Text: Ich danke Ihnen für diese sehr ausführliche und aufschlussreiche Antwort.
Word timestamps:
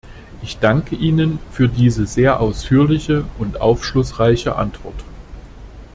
Ich 0.41 0.57
danke 0.57 0.95
Ihnen 0.95 1.37
für 1.51 1.69
diese 1.69 2.07
sehr 2.07 2.39
ausführliche 2.39 3.23
und 3.37 3.61
aufschlussreiche 3.61 4.55
Antwort. 4.55 4.99